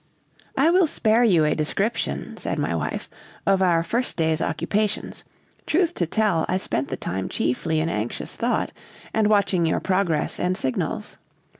[0.57, 3.07] "I will spare you a description," said my wife,
[3.45, 5.23] "of our first day's occupations;
[5.67, 8.71] truth to tell, I spent the time chiefly in anxious thought
[9.13, 11.17] and watching your progress and signals.